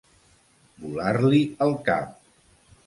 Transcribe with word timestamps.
Volar-li 0.85 1.43
el 1.67 1.79
cap. 1.91 2.21